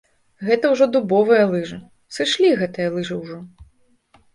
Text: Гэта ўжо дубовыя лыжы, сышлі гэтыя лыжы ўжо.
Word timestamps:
Гэта 0.47 0.71
ўжо 0.73 0.87
дубовыя 0.95 1.43
лыжы, 1.53 1.79
сышлі 2.19 2.59
гэтыя 2.65 2.87
лыжы 3.01 3.15
ўжо. 3.23 3.43